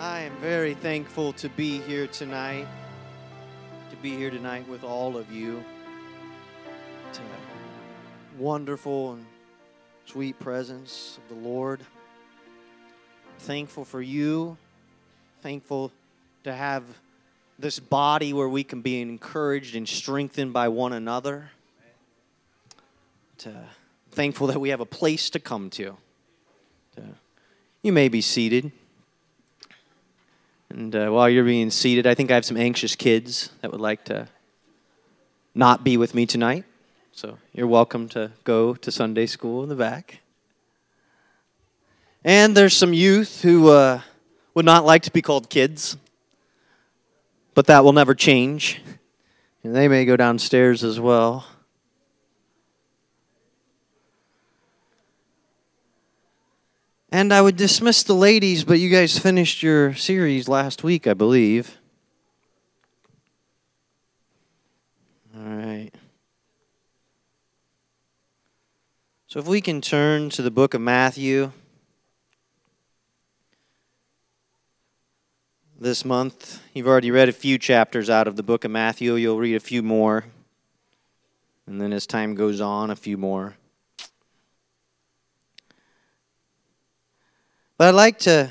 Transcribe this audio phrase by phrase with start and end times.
[0.00, 2.68] I am very thankful to be here tonight,
[3.90, 5.64] to be here tonight with all of you.
[7.14, 7.20] To
[8.38, 9.26] wonderful and
[10.06, 11.80] sweet presence of the Lord.
[13.40, 14.56] Thankful for you.
[15.42, 15.90] Thankful
[16.44, 16.84] to have
[17.58, 21.50] this body where we can be encouraged and strengthened by one another.
[23.38, 23.64] To,
[24.12, 25.96] thankful that we have a place to come to.
[26.94, 27.02] to
[27.82, 28.70] you may be seated.
[30.70, 33.80] And uh, while you're being seated, I think I have some anxious kids that would
[33.80, 34.28] like to
[35.54, 36.64] not be with me tonight.
[37.12, 40.20] So you're welcome to go to Sunday school in the back.
[42.22, 44.02] And there's some youth who uh,
[44.54, 45.96] would not like to be called kids,
[47.54, 48.82] but that will never change.
[49.64, 51.46] And they may go downstairs as well.
[57.10, 61.14] And I would dismiss the ladies, but you guys finished your series last week, I
[61.14, 61.78] believe.
[65.34, 65.90] All right.
[69.26, 71.52] So if we can turn to the book of Matthew.
[75.80, 79.14] This month, you've already read a few chapters out of the book of Matthew.
[79.14, 80.24] You'll read a few more.
[81.66, 83.54] And then as time goes on, a few more.
[87.78, 88.50] But I'd like to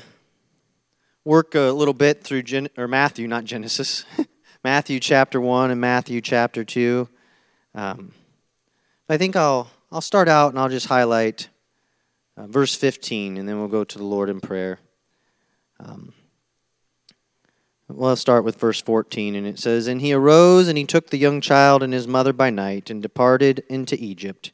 [1.22, 4.06] work a little bit through Gen- or Matthew, not Genesis,
[4.64, 7.10] Matthew chapter one and Matthew chapter two.
[7.74, 8.12] Um,
[9.06, 11.50] I think I'll I'll start out and I'll just highlight
[12.38, 14.78] uh, verse 15, and then we'll go to the Lord in prayer.
[15.78, 16.14] Um,
[17.86, 21.10] well, I'll start with verse 14, and it says, And he arose and he took
[21.10, 24.52] the young child and his mother by night and departed into Egypt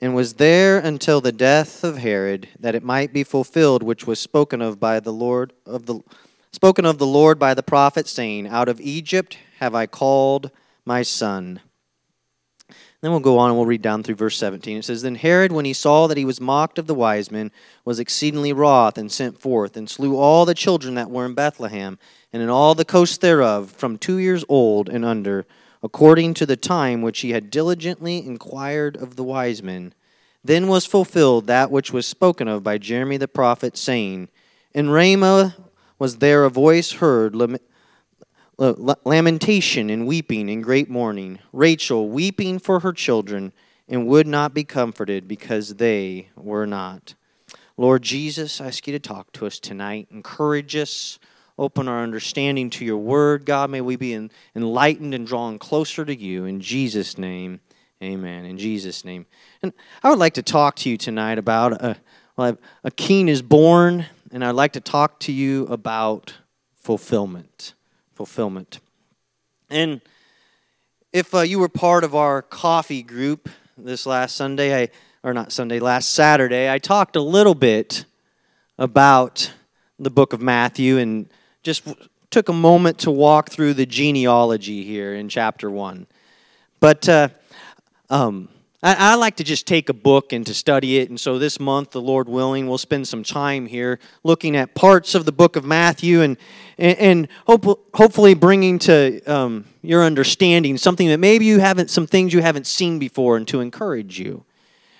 [0.00, 4.20] and was there until the death of Herod, that it might be fulfilled which was
[4.20, 6.00] spoken of by the Lord of the
[6.52, 10.50] spoken of the Lord by the prophet, saying, Out of Egypt have I called
[10.84, 11.60] my son.
[13.02, 14.78] Then we'll go on and we'll read down through verse 17.
[14.78, 17.52] It says, Then Herod, when he saw that he was mocked of the wise men,
[17.84, 21.98] was exceedingly wroth, and sent forth, and slew all the children that were in Bethlehem,
[22.32, 25.46] and in all the coasts thereof, from two years old and under
[25.86, 29.94] according to the time which he had diligently inquired of the wise men.
[30.42, 34.28] Then was fulfilled that which was spoken of by Jeremy the prophet, saying,
[34.74, 35.54] In Ramah
[35.96, 37.36] was there a voice heard,
[38.58, 43.52] lamentation and weeping and great mourning, Rachel weeping for her children,
[43.88, 47.14] and would not be comforted because they were not.
[47.76, 50.08] Lord Jesus, I ask you to talk to us tonight.
[50.10, 51.20] Encourage us
[51.58, 53.70] Open our understanding to your word, God.
[53.70, 56.44] May we be enlightened and drawn closer to you.
[56.44, 57.60] In Jesus' name,
[58.02, 58.44] amen.
[58.44, 59.24] In Jesus' name.
[59.62, 59.72] And
[60.02, 61.96] I would like to talk to you tonight about a,
[62.36, 66.34] well, a king is born, and I'd like to talk to you about
[66.74, 67.72] fulfillment.
[68.12, 68.80] Fulfillment.
[69.70, 70.02] And
[71.10, 74.88] if uh, you were part of our coffee group this last Sunday, I,
[75.22, 78.04] or not Sunday, last Saturday, I talked a little bit
[78.76, 79.54] about
[79.98, 81.30] the book of Matthew and
[81.66, 81.82] just
[82.30, 86.06] took a moment to walk through the genealogy here in chapter 1.
[86.78, 87.28] But uh,
[88.08, 88.48] um,
[88.84, 91.08] I, I, like to just take a book and to study it.
[91.08, 95.16] And so this month, the Lord willing, we'll spend some time here looking at parts
[95.16, 96.36] of the book of Matthew and,
[96.78, 102.06] and, and hope, hopefully bringing to um, your understanding something that maybe you haven't, some
[102.06, 104.44] things you haven't seen before and to encourage you.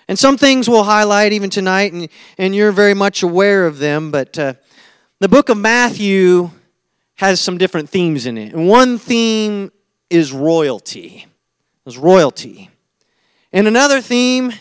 [0.09, 4.11] And some things we'll highlight even tonight, and, and you're very much aware of them,
[4.11, 4.55] but uh,
[5.21, 6.51] the book of Matthew
[7.17, 8.53] has some different themes in it.
[8.53, 9.73] And one theme
[10.09, 11.27] is royalty.
[11.85, 12.71] Is royalty.
[13.53, 14.53] And another theme,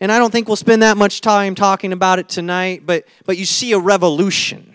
[0.00, 3.36] and I don't think we'll spend that much time talking about it tonight, but but
[3.36, 4.74] you see a revolution.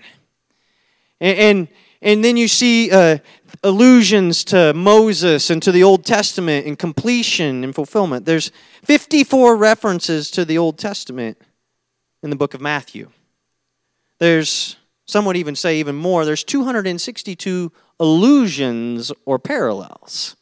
[1.20, 1.68] And and,
[2.02, 3.20] and then you see uh,
[3.64, 8.26] allusions to Moses and to the Old Testament and completion and fulfillment.
[8.26, 8.52] There's
[8.84, 11.38] 54 references to the Old Testament
[12.22, 13.10] in the book of Matthew.
[14.20, 20.36] There's some would even say even more, there's 262 allusions or parallels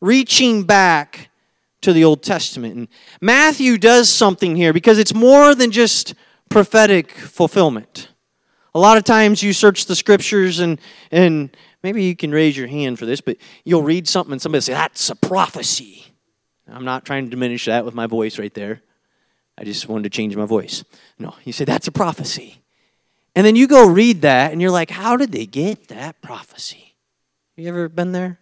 [0.00, 1.30] reaching back
[1.80, 2.76] to the Old Testament.
[2.76, 2.88] And
[3.20, 6.14] Matthew does something here because it's more than just
[6.48, 8.08] prophetic fulfillment.
[8.74, 10.80] A lot of times you search the scriptures and
[11.10, 14.62] and maybe you can raise your hand for this, but you'll read something and somebody
[14.62, 16.04] say that's a prophecy.
[16.66, 18.82] I'm not trying to diminish that with my voice right there.
[19.56, 20.84] I just wanted to change my voice.
[21.18, 22.63] No, you say that's a prophecy.
[23.36, 26.94] And then you go read that and you're like, how did they get that prophecy?
[27.56, 28.38] Have you ever been there?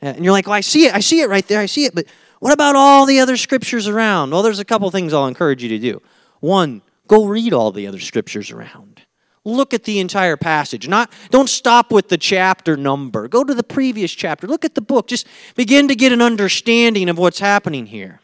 [0.00, 0.94] And you're like, well, I see it.
[0.94, 1.60] I see it right there.
[1.60, 1.94] I see it.
[1.94, 2.06] But
[2.40, 4.30] what about all the other scriptures around?
[4.30, 6.02] Well, there's a couple things I'll encourage you to do.
[6.40, 9.02] One, go read all the other scriptures around.
[9.44, 10.88] Look at the entire passage.
[10.88, 13.28] Not don't stop with the chapter number.
[13.28, 14.46] Go to the previous chapter.
[14.46, 15.06] Look at the book.
[15.06, 18.20] Just begin to get an understanding of what's happening here.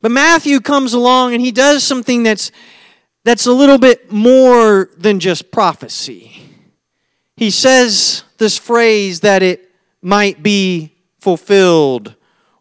[0.00, 2.50] But Matthew comes along and he does something that's
[3.24, 6.42] that's a little bit more than just prophecy.
[7.36, 9.70] He says this phrase that it
[10.00, 12.14] might be fulfilled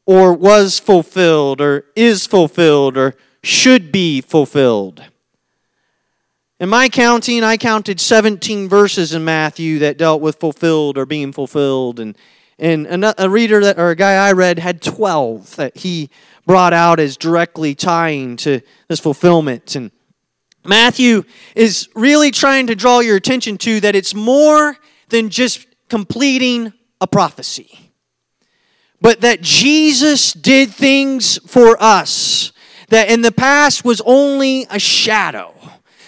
[0.05, 5.03] or was fulfilled or is fulfilled or should be fulfilled.
[6.59, 11.31] In my counting, I counted 17 verses in Matthew that dealt with fulfilled or being
[11.31, 11.99] fulfilled.
[11.99, 12.15] And,
[12.59, 16.11] and a reader that, or a guy I read had 12 that he
[16.45, 19.75] brought out as directly tying to this fulfillment.
[19.75, 19.89] And
[20.63, 21.23] Matthew
[21.55, 24.77] is really trying to draw your attention to that it's more
[25.09, 27.91] than just completing a prophecy,
[29.01, 32.51] but that Jesus did things for us
[32.89, 35.55] that in the past was only a shadow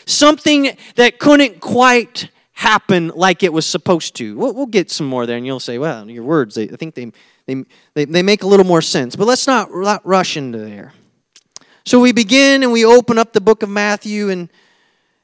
[0.06, 4.38] something that couldn't quite happen like it was supposed to.
[4.38, 6.96] We'll, we'll get some more there, and you'll say, well, your words, they, I think
[6.96, 7.12] they,
[7.46, 9.16] they, they, make a little more sense.
[9.16, 10.94] But let's not, not rush into there.
[11.86, 14.50] So we begin and we open up the book of Matthew, and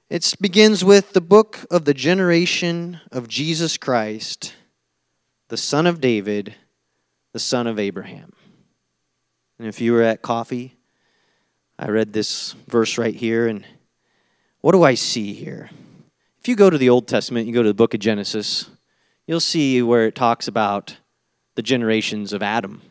[0.10, 4.54] it begins with the book of the generation of Jesus Christ,
[5.48, 6.56] the son of David,
[7.32, 8.34] the son of Abraham.
[9.58, 10.76] And if you were at coffee,
[11.78, 13.66] I read this verse right here, and
[14.60, 15.70] what do I see here?
[16.42, 18.70] If you go to the Old Testament, you go to the book of Genesis,
[19.26, 20.98] you'll see where it talks about
[21.56, 22.82] the generations of Adam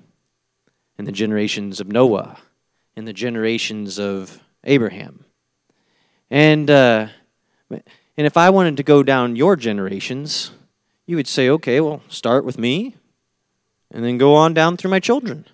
[0.96, 2.38] and the generations of Noah
[2.98, 5.24] and the generations of Abraham.
[6.30, 7.06] And uh,
[7.70, 10.50] and if I wanted to go down your generations,
[11.06, 12.96] you would say, okay, well, start with me
[13.92, 15.46] and then go on down through my children.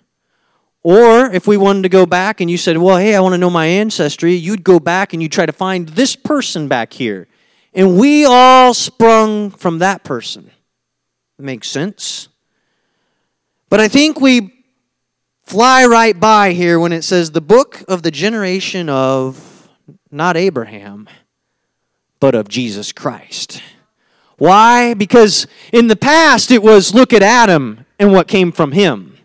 [0.81, 3.37] Or if we wanted to go back and you said, well, hey, I want to
[3.37, 7.27] know my ancestry, you'd go back and you try to find this person back here.
[7.75, 10.49] And we all sprung from that person.
[11.37, 12.27] Makes sense?
[13.69, 14.54] But I think we
[15.45, 19.69] fly right by here when it says the book of the generation of
[20.11, 21.07] not Abraham,
[22.19, 23.61] but of Jesus Christ.
[24.37, 24.93] Why?
[24.93, 29.17] Because in the past it was look at Adam and what came from him.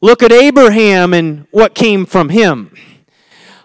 [0.00, 2.74] Look at Abraham and what came from him.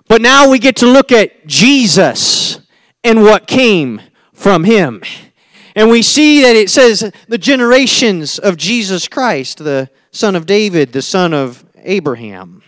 [0.07, 2.59] But now we get to look at Jesus
[3.03, 4.01] and what came
[4.33, 5.01] from him.
[5.75, 10.93] And we see that it says the generations of Jesus Christ, the son of David,
[10.93, 12.63] the son of Abraham.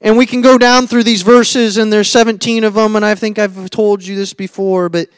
[0.00, 3.14] And we can go down through these verses, and there's 17 of them, and I
[3.14, 5.08] think I've told you this before, but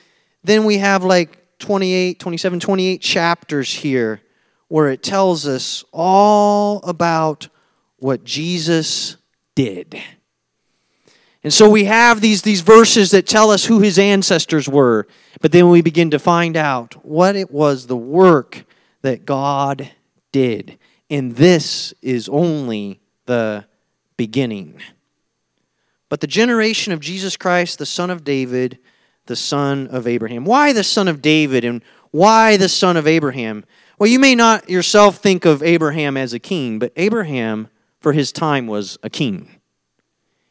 [0.44, 4.20] then we have like 28, 27, 28 chapters here
[4.68, 7.48] where it tells us all about
[7.96, 9.16] what Jesus
[9.54, 10.00] did.
[11.42, 15.06] And so we have these, these verses that tell us who his ancestors were,
[15.40, 18.64] but then we begin to find out what it was the work
[19.02, 19.90] that God
[20.32, 20.77] did.
[21.10, 23.64] And this is only the
[24.16, 24.80] beginning.
[26.08, 28.78] But the generation of Jesus Christ, the son of David,
[29.26, 30.44] the son of Abraham.
[30.44, 33.64] Why the son of David and why the son of Abraham?
[33.98, 37.68] Well, you may not yourself think of Abraham as a king, but Abraham
[38.00, 39.60] for his time was a king.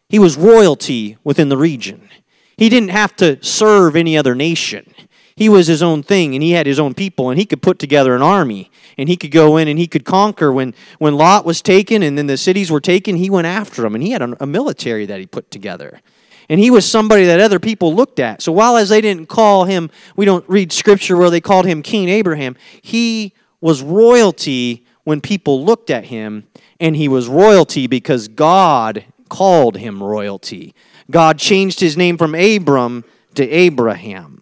[0.10, 2.10] He was royalty within the region.
[2.56, 4.94] He didn't have to serve any other nation.
[5.38, 7.77] He was his own thing and he had his own people and he could put
[7.77, 10.51] together an army and he could go in and he could conquer.
[10.51, 13.94] When, when Lot was taken and then the cities were taken, he went after them
[13.94, 16.01] and he had a, a military that he put together.
[16.50, 18.41] And he was somebody that other people looked at.
[18.41, 21.84] So while as they didn't call him, we don't read scripture where they called him
[21.84, 26.48] King Abraham, he was royalty when people looked at him
[26.79, 30.74] and he was royalty because God called him royalty.
[31.12, 33.03] God changed his name from Abram
[33.36, 34.41] to Abraham.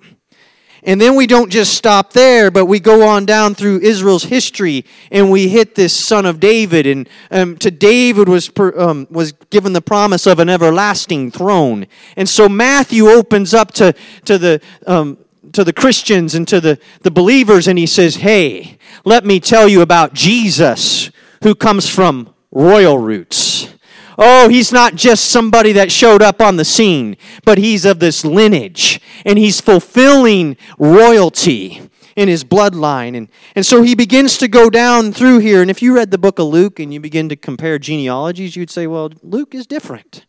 [0.86, 4.86] And then we don't just stop there, but we go on down through Israel's history,
[5.12, 6.86] and we hit this son of David.
[6.86, 11.88] And um, to David was um, was given the promise of an everlasting throne.
[12.16, 13.94] And so Matthew opens up to
[14.26, 15.18] to the um,
[15.54, 19.68] to the Christians and to the, the believers, and he says, "Hey, let me tell
[19.68, 21.10] you about Jesus,
[21.44, 23.75] who comes from royal roots.
[24.18, 28.24] Oh, he's not just somebody that showed up on the scene, but he's of this
[28.24, 31.82] lineage, and he's fulfilling royalty
[32.16, 33.16] in his bloodline.
[33.16, 35.62] And, and so he begins to go down through here.
[35.62, 38.70] And if you read the book of Luke and you begin to compare genealogies, you'd
[38.70, 40.26] say, well, Luke is different.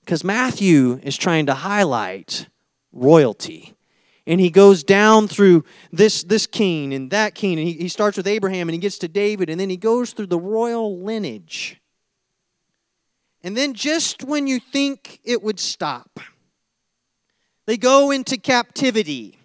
[0.00, 2.48] Because Matthew is trying to highlight
[2.92, 3.74] royalty
[4.28, 8.18] and he goes down through this, this king and that king, and he, he starts
[8.18, 11.77] with Abraham and he gets to David, and then he goes through the royal lineage.
[13.48, 16.20] And then, just when you think it would stop,
[17.64, 19.38] They go into captivity.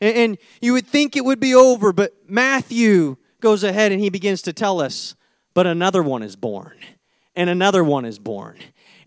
[0.00, 4.40] And, you would think it would be over, but Matthew goes ahead and he begins
[4.42, 5.14] to tell us,
[5.52, 6.78] but another one is born,
[7.36, 8.56] and another one is born.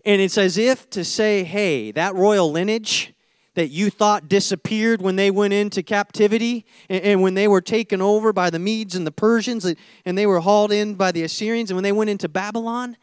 [0.04, 3.14] And it's as if to say, hey, that royal lineage
[3.56, 8.32] that you thought disappeared when they went into captivity and, when they were taken over
[8.32, 9.64] by the Medes and the Persians
[10.04, 12.96] and they were hauled in by the Assyrians and when they went into Babylon,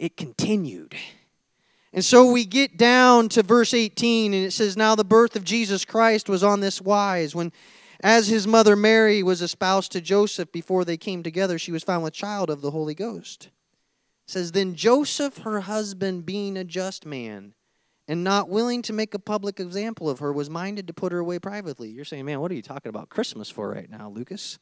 [0.00, 0.94] it, continued.
[1.92, 5.44] And so we get down to verse 18 and it says, Now the birth of
[5.44, 7.52] Jesus Christ was on this wise when
[8.02, 12.02] as his mother Mary was espoused to Joseph before they came together, she was found
[12.02, 13.46] with child of the Holy Ghost.
[13.46, 17.52] It says, Then Joseph, her husband, being a just man,
[18.08, 21.18] and not willing to make a public example of her, was minded to put her
[21.18, 21.90] away privately.
[21.90, 24.58] You're saying, man, what are you talking about Christmas for right now, Lucas?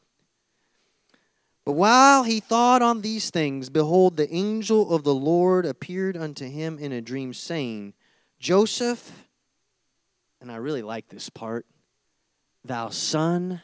[1.68, 6.48] But while he thought on these things, behold, the angel of the Lord appeared unto
[6.48, 7.92] him in a dream, saying,
[8.38, 9.26] Joseph,
[10.40, 11.66] and I really like this part,
[12.64, 13.60] thou son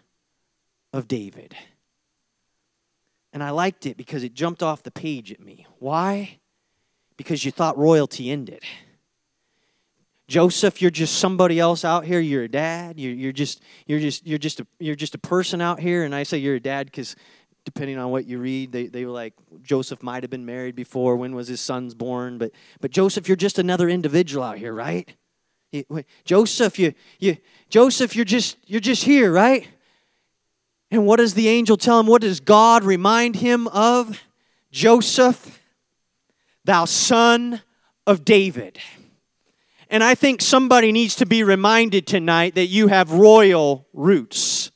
[0.93, 1.57] of David.
[3.33, 5.67] And I liked it because it jumped off the page at me.
[5.79, 6.41] Why?
[7.17, 8.61] Because you thought royalty ended.
[10.27, 12.21] Joseph, you're just somebody else out here.
[12.21, 12.99] You're a dad.
[12.99, 16.05] You're, you're just you're just you're just a you're just a person out here.
[16.05, 17.15] And I say you're a dad because
[17.65, 21.17] depending on what you read, they, they were like Joseph might have been married before.
[21.17, 22.39] When was his sons born?
[22.39, 25.15] But but Joseph, you're just another individual out here, right?
[26.25, 27.37] Joseph, you, you,
[27.69, 29.67] Joseph, you're just, you're just here, right?
[30.91, 32.07] And what does the angel tell him?
[32.07, 34.21] What does God remind him of?
[34.71, 35.61] Joseph,
[36.65, 37.63] thou son
[38.07, 38.79] of David.
[39.91, 44.71] And I think somebody needs to be reminded tonight that you have royal roots,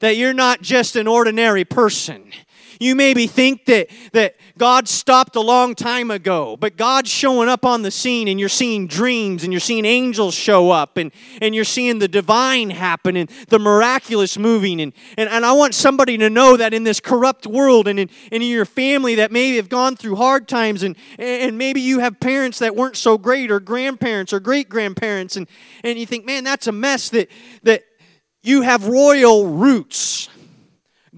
[0.00, 2.32] that you're not just an ordinary person.
[2.80, 7.64] You maybe think that, that God stopped a long time ago, but God's showing up
[7.64, 11.10] on the scene and you're seeing dreams and you're seeing angels show up and,
[11.42, 14.80] and you're seeing the divine happen and the miraculous moving.
[14.80, 18.10] And, and, and I want somebody to know that in this corrupt world and in,
[18.30, 21.98] and in your family that maybe have gone through hard times and, and maybe you
[21.98, 25.48] have parents that weren't so great or grandparents or great grandparents and,
[25.82, 27.28] and you think, man, that's a mess that,
[27.64, 27.87] that
[28.48, 30.28] you have royal roots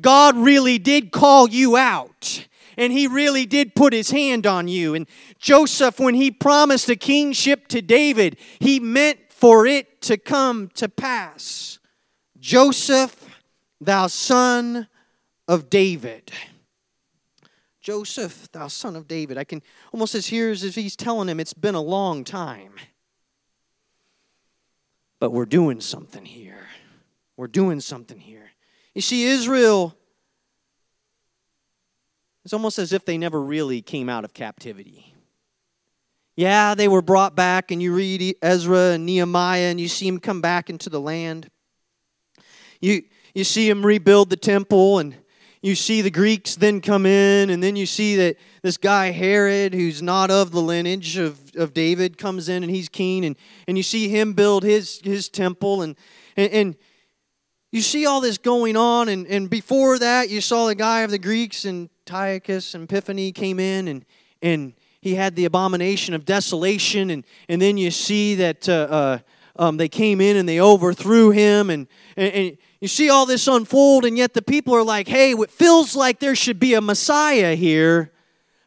[0.01, 2.47] God really did call you out.
[2.77, 4.95] And he really did put his hand on you.
[4.95, 5.07] And
[5.39, 10.89] Joseph, when he promised a kingship to David, he meant for it to come to
[10.89, 11.79] pass.
[12.39, 13.29] Joseph,
[13.81, 14.89] thou son
[15.47, 16.33] of David.
[17.83, 19.37] Joseph, thou son of David.
[19.37, 22.73] I can almost as hear as if he's telling him it's been a long time.
[25.19, 26.69] But we're doing something here.
[27.41, 28.51] We're doing something here.
[28.95, 29.97] You see, Israel,
[32.45, 35.15] it's almost as if they never really came out of captivity.
[36.37, 40.21] Yeah, they were brought back, and you read Ezra and Nehemiah, and you see them
[40.21, 41.49] come back into the land.
[42.79, 43.05] You,
[43.35, 45.17] you see them rebuild the temple, and
[45.63, 49.73] you see the Greeks then come in, and then you see that this guy Herod,
[49.73, 53.35] who's not of the lineage of, of David, comes in and he's king, and,
[53.67, 55.97] and you see him build his, his temple, and,
[56.37, 56.77] and, and
[57.73, 61.11] you see all this going on, and, and before that, you saw the guy of
[61.11, 64.05] the Greeks, and Antiochus and Epiphanes came in, and,
[64.43, 69.19] and he had the abomination of desolation, and, and then you see that uh, uh,
[69.57, 71.87] um, they came in and they overthrew him, and,
[72.17, 75.51] and, and you see all this unfold, and yet the people are like, hey, it
[75.51, 78.11] feels like there should be a Messiah here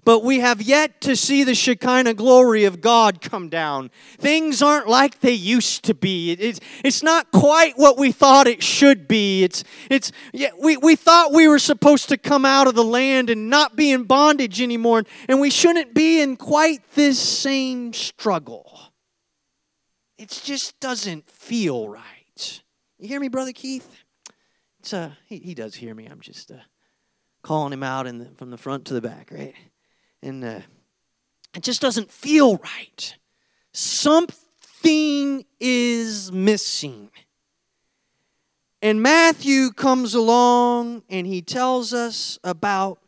[0.05, 3.91] but we have yet to see the Shekinah glory of God come down.
[4.17, 6.31] Things aren't like they used to be.
[6.31, 9.43] It's, it's not quite what we thought it should be.
[9.43, 13.29] It's, it's, yeah, we, we thought we were supposed to come out of the land
[13.29, 18.79] and not be in bondage anymore, and we shouldn't be in quite this same struggle.
[20.17, 22.61] It just doesn't feel right.
[22.99, 23.89] You hear me, Brother Keith?
[24.79, 26.05] It's, uh, he, he does hear me.
[26.05, 26.55] I'm just uh,
[27.41, 29.53] calling him out in the, from the front to the back, right?
[30.23, 30.59] And uh,
[31.55, 33.15] it just doesn't feel right.
[33.71, 37.09] Something is missing.
[38.81, 42.99] And Matthew comes along and he tells us about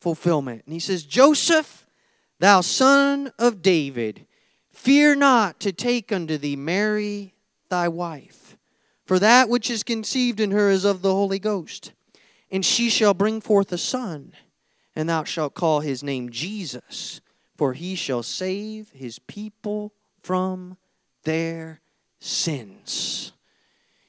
[0.00, 0.62] fulfillment.
[0.66, 1.86] And he says, Joseph,
[2.38, 4.26] thou son of David,
[4.70, 7.34] fear not to take unto thee Mary
[7.70, 8.58] thy wife,
[9.06, 11.92] for that which is conceived in her is of the Holy Ghost.
[12.50, 14.34] And she shall bring forth a son
[14.94, 17.20] and thou shalt call his name Jesus,
[17.56, 20.76] for he shall save his people from
[21.24, 21.80] their
[22.20, 23.32] sins.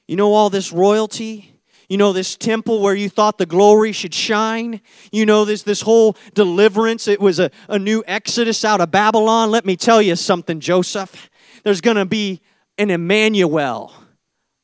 [0.06, 1.50] You know all this royalty?
[1.88, 4.80] You know this temple where you thought the glory should shine?
[5.12, 7.08] You know this, this whole deliverance?
[7.08, 9.50] It was a, a new exodus out of Babylon.
[9.50, 11.30] Let me tell you something, Joseph.
[11.62, 12.40] There's going to be
[12.78, 13.92] an Emmanuel,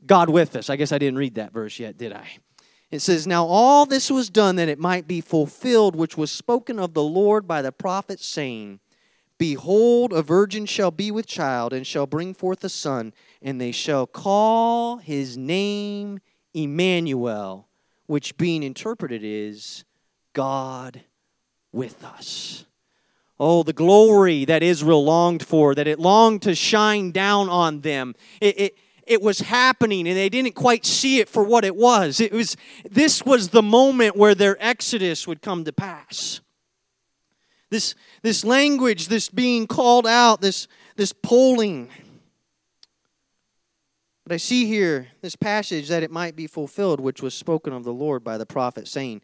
[0.05, 0.71] God with us.
[0.71, 2.27] I guess I didn't read that verse yet, did I?
[2.91, 6.79] It says, Now all this was done that it might be fulfilled, which was spoken
[6.79, 8.81] of the Lord by the prophet, saying,
[9.39, 13.73] Behold, a virgin shall be with child, and shall bring forth a son, and they
[13.73, 16.21] shall call his name
[16.53, 17.69] Emmanuel,
[18.07, 19.85] which being interpreted is
[20.33, 21.03] God
[21.73, 22.67] with us.
[23.39, 28.15] Oh, the glory that Israel longed for, that it longed to shine down on them.
[28.41, 28.79] It, it,
[29.11, 32.21] it was happening and they didn't quite see it for what it was.
[32.21, 32.57] It was
[32.89, 36.41] this was the moment where their exodus would come to pass.
[37.71, 41.89] This, this language, this being called out, this, this polling.
[44.25, 47.83] But I see here this passage that it might be fulfilled, which was spoken of
[47.83, 49.23] the Lord by the prophet, saying,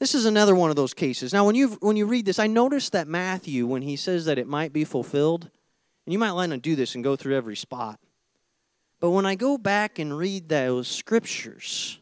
[0.00, 1.32] this is another one of those cases.
[1.32, 4.38] Now, when you when you read this, I noticed that Matthew, when he says that
[4.38, 5.50] it might be fulfilled,
[6.06, 7.98] and you might want to do this and go through every spot.
[9.00, 11.98] But when I go back and read those scriptures,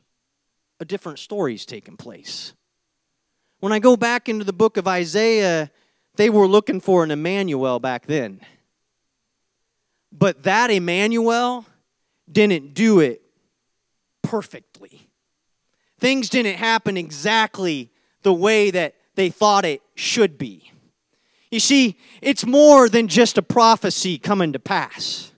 [0.80, 2.54] a different story's taking place.
[3.60, 5.70] When I go back into the book of Isaiah,
[6.16, 8.40] they were looking for an Emmanuel back then.
[10.12, 11.66] But that Emmanuel
[12.30, 13.22] didn't do it
[14.22, 15.08] perfectly.
[15.98, 17.90] Things didn't happen exactly
[18.22, 20.70] the way that they thought it should be.
[21.50, 25.32] You see, it's more than just a prophecy coming to pass.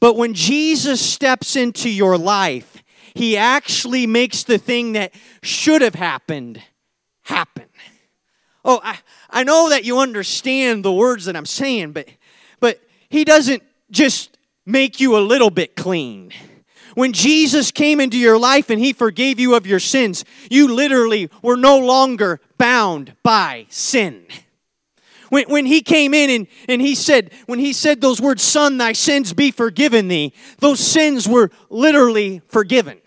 [0.00, 2.82] But when Jesus steps into your life,
[3.14, 6.62] he actually makes the thing that should have happened
[7.22, 7.66] happen.
[8.64, 12.08] Oh, I, I know that you understand the words that I'm saying, but
[12.60, 16.32] but he doesn't just make you a little bit clean.
[16.94, 21.30] When Jesus came into your life and he forgave you of your sins, you literally
[21.42, 24.26] were no longer bound by sin.
[25.30, 28.76] When, when he came in and, and he said, when he said those words, Son,
[28.76, 33.00] thy sins be forgiven thee, those sins were literally forgiven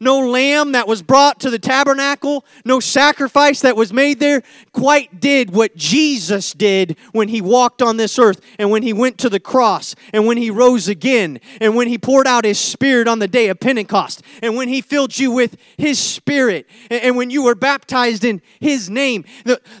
[0.00, 4.42] no lamb that was brought to the tabernacle, no sacrifice that was made there,
[4.72, 9.18] quite did what Jesus did when he walked on this earth and when he went
[9.18, 13.08] to the cross and when he rose again and when he poured out his spirit
[13.08, 17.30] on the day of Pentecost and when he filled you with his spirit and when
[17.30, 19.24] you were baptized in his name.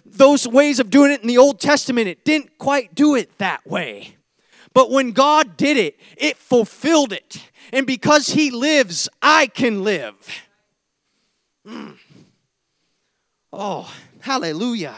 [0.04, 3.66] those ways of doing it in the Old Testament, it didn't quite do it that
[3.66, 4.16] way.
[4.74, 7.38] But when God did it, it fulfilled it.
[7.72, 10.14] And because He lives, I can live.
[11.66, 11.96] Mm.
[13.52, 14.96] Oh, hallelujah.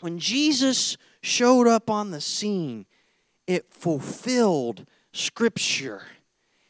[0.00, 2.84] When Jesus showed up on the scene,
[3.46, 6.02] it fulfilled Scripture.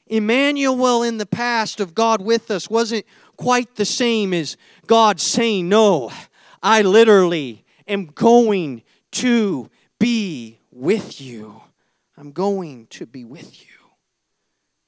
[0.07, 3.07] Emmanuel in the past of God with us wasn't
[3.37, 4.57] quite the same as
[4.87, 6.13] God saying, No,
[6.63, 11.63] I literally am going to be with you.
[12.21, 13.77] I'm going to be with you.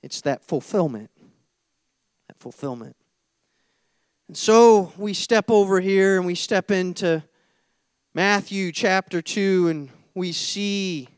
[0.02, 1.10] It's that fulfillment.
[2.28, 2.94] That fulfillment.
[4.28, 7.24] And so we step over here and we step into
[8.12, 11.08] Matthew chapter 2 and we see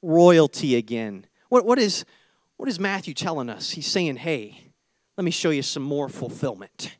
[0.00, 1.26] royalty again.
[1.48, 2.04] What, what, is,
[2.56, 3.70] what is Matthew telling us?
[3.70, 4.70] He's saying, hey,
[5.18, 6.96] let me show you some more fulfillment.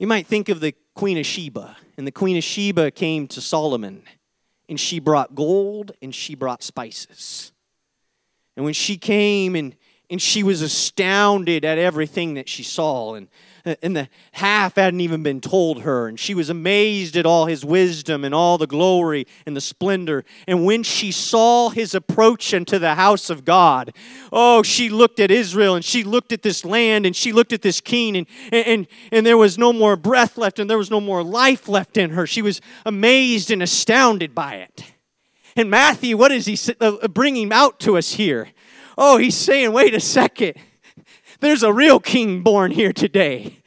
[0.00, 3.40] You might think of the Queen of Sheba, and the Queen of Sheba came to
[3.40, 4.02] Solomon
[4.72, 7.52] and she brought gold and she brought spices.
[8.56, 9.76] And when she came and,
[10.08, 13.28] and she was astounded at everything that she saw, and,
[13.64, 17.64] and the half hadn't even been told her, and she was amazed at all his
[17.64, 20.24] wisdom and all the glory and the splendor.
[20.46, 23.94] And when she saw his approach into the house of God,
[24.32, 27.62] oh, she looked at Israel and she looked at this land and she looked at
[27.62, 31.00] this king, and, and, and there was no more breath left and there was no
[31.00, 32.26] more life left in her.
[32.26, 34.84] She was amazed and astounded by it.
[35.54, 38.48] And Matthew, what is he uh, bringing out to us here?
[38.96, 40.54] Oh, he's saying, wait a second.
[41.42, 43.58] There's a real king born here today.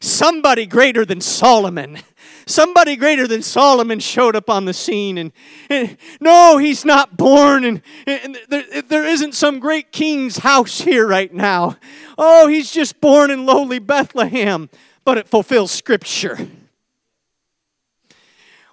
[0.00, 2.00] Somebody greater than Solomon.
[2.44, 5.16] Somebody greater than Solomon showed up on the scene.
[5.16, 5.32] And,
[5.70, 7.64] and no, he's not born.
[7.64, 11.78] And, and there, there isn't some great king's house here right now.
[12.18, 14.68] Oh, he's just born in lowly Bethlehem.
[15.02, 16.48] But it fulfills Scripture.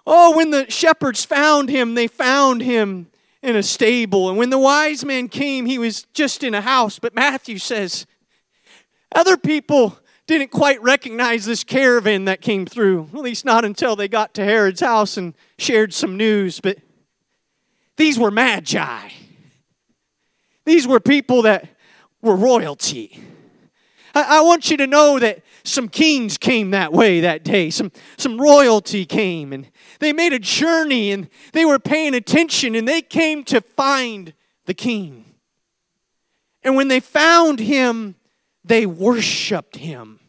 [0.06, 3.08] Oh, when the shepherds found him, they found him
[3.42, 4.28] in a stable.
[4.28, 7.00] And when the wise man came, he was just in a house.
[7.00, 8.06] But Matthew says,
[9.14, 14.08] other people didn't quite recognize this caravan that came through, at least not until they
[14.08, 16.60] got to Herod's house and shared some news.
[16.60, 16.78] But
[17.98, 19.10] these were magi,
[20.66, 21.68] these were people that
[22.22, 23.20] were royalty.
[24.14, 27.70] I, I want you to know that some kings came that way that day.
[27.70, 29.70] Some, some royalty came and
[30.00, 34.34] they made a journey and they were paying attention and they came to find
[34.66, 35.26] the king.
[36.64, 38.16] And when they found him,
[38.70, 40.20] they worshiped him.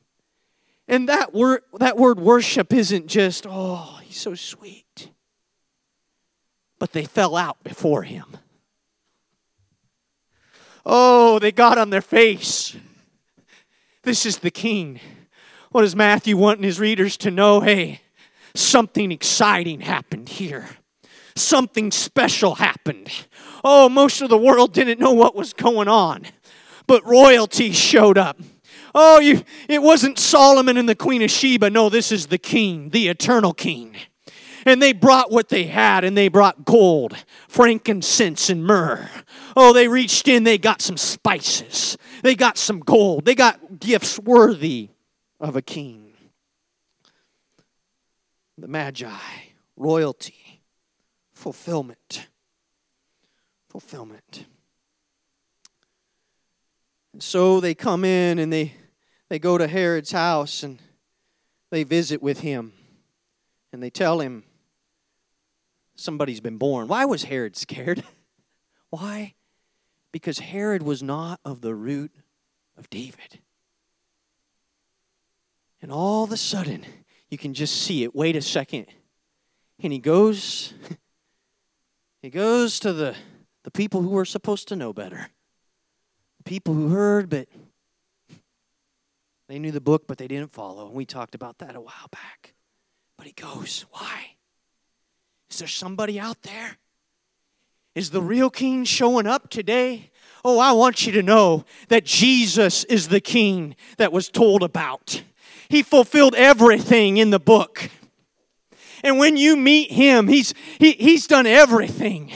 [0.89, 5.11] And that word, that word worship isn't just, oh, he's so sweet.
[6.81, 8.39] But they fell out before him.
[10.85, 12.75] Oh, they got on their face.
[14.03, 14.99] This is the king.
[15.71, 17.61] What does Matthew want his readers to know?
[17.61, 18.01] Hey,
[18.55, 20.69] something exciting happened here.
[21.37, 23.11] Something special happened.
[23.63, 26.27] Oh, most of the world didn't know what was going on,
[26.91, 28.37] but royalty showed up.
[28.97, 31.71] Oh, you, it wasn't Solomon and the Queen of Sheba.
[31.71, 33.95] No, this is the king, the eternal king.
[34.67, 39.09] And they brought what they had, and they brought gold, frankincense, and myrrh.
[39.57, 44.19] Oh, they reached in, they got some spices, they got some gold, they got gifts
[44.19, 44.89] worthy
[45.39, 46.13] of a king.
[48.59, 49.17] The Magi,
[49.77, 50.61] royalty,
[51.35, 52.27] fulfillment.
[53.69, 54.45] Fulfillment.
[57.21, 58.73] And so they come in and they,
[59.29, 60.79] they go to Herod's house and
[61.71, 62.73] they visit with him.
[63.75, 64.43] And they tell him
[65.97, 66.89] somebody's been born.
[66.89, 68.03] Why was Herod scared?
[68.89, 69.35] Why?
[70.13, 72.11] Because Herod was not of the root
[72.79, 73.41] of David.
[75.83, 76.87] And all of a sudden,
[77.29, 78.15] you can just see it.
[78.15, 78.87] Wait a second.
[79.83, 80.73] And he goes
[82.23, 83.15] he goes to the
[83.65, 85.29] the people who were supposed to know better.
[86.51, 87.47] People who heard but
[89.49, 90.87] they knew the book but they didn't follow.
[90.87, 92.55] And we talked about that a while back.
[93.17, 94.33] But he goes, "Why?
[95.49, 96.79] Is there somebody out there?
[97.95, 100.11] Is the real king showing up today?
[100.45, 105.23] Oh, I want you to know that Jesus is the king that was told about.
[105.69, 107.91] He fulfilled everything in the book.
[109.05, 112.33] And when you meet him, he's, he, he's done everything.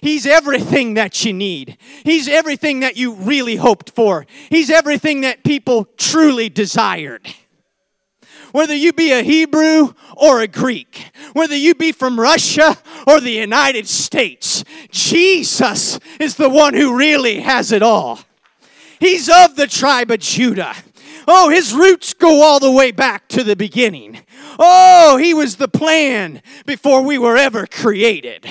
[0.00, 1.76] He's everything that you need.
[2.04, 4.26] He's everything that you really hoped for.
[4.48, 7.26] He's everything that people truly desired.
[8.52, 13.30] Whether you be a Hebrew or a Greek, whether you be from Russia or the
[13.30, 18.20] United States, Jesus is the one who really has it all.
[19.00, 20.74] He's of the tribe of Judah.
[21.26, 24.20] Oh, his roots go all the way back to the beginning.
[24.58, 28.46] Oh, he was the plan before we were ever created.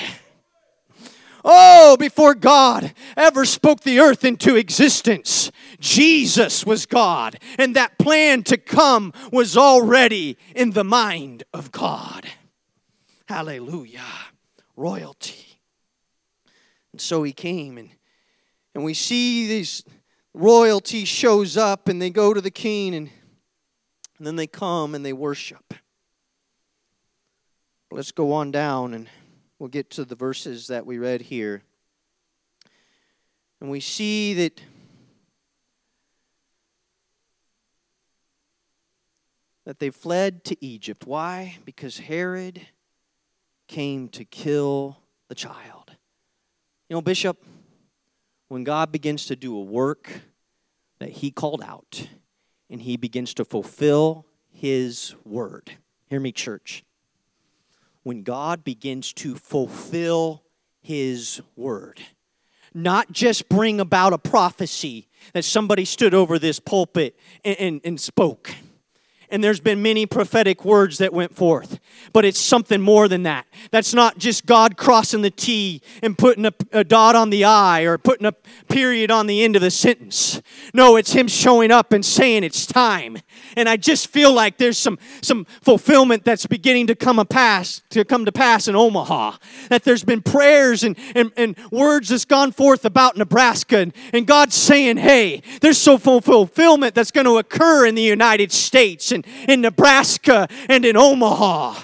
[1.44, 8.42] Oh, before God ever spoke the earth into existence, Jesus was God, and that plan
[8.44, 12.26] to come was already in the mind of God.
[13.26, 14.00] Hallelujah.
[14.76, 15.60] Royalty.
[16.92, 17.90] And so he came, and,
[18.74, 19.84] and we see these
[20.34, 23.10] royalty shows up and they go to the king and,
[24.18, 25.74] and then they come and they worship.
[27.90, 29.08] Let's go on down and
[29.58, 31.62] we'll get to the verses that we read here.
[33.60, 34.60] And we see that
[39.64, 41.06] that they fled to Egypt.
[41.06, 41.58] Why?
[41.66, 42.66] Because Herod
[43.66, 45.94] came to kill the child.
[46.88, 47.44] You know, Bishop,
[48.48, 50.22] when God begins to do a work
[51.00, 52.08] that He called out
[52.70, 55.72] and He begins to fulfill His word.
[56.06, 56.82] Hear me, church.
[58.08, 60.42] When God begins to fulfill
[60.80, 62.00] His word,
[62.72, 68.00] not just bring about a prophecy that somebody stood over this pulpit and, and, and
[68.00, 68.54] spoke
[69.30, 71.78] and there's been many prophetic words that went forth.
[72.12, 73.46] But it's something more than that.
[73.70, 77.82] That's not just God crossing the T and putting a, a, dot on the I
[77.82, 78.32] or putting a
[78.68, 80.40] period on the end of the sentence.
[80.72, 83.18] No, it's Him showing up and saying it's time.
[83.56, 87.82] And I just feel like there's some, some fulfillment that's beginning to come a pass
[87.90, 89.36] to come to pass in Omaha.
[89.68, 93.78] That there's been prayers and, and, and words that's gone forth about Nebraska.
[93.78, 98.52] And, and God's saying, hey, there's so fulfillment that's going to occur in the United
[98.52, 99.12] States
[99.46, 101.80] in, Nebraska and in Omaha.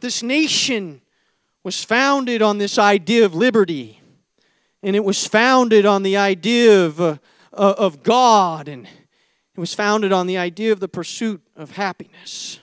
[0.00, 1.00] This nation
[1.64, 4.00] was founded on this idea of liberty,
[4.82, 7.16] and it was founded on the idea of, uh,
[7.52, 12.60] uh, of God, and it was founded on the idea of the pursuit of happiness.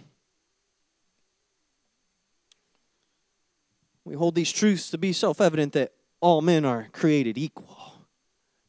[4.05, 7.93] We hold these truths to be self evident that all men are created equal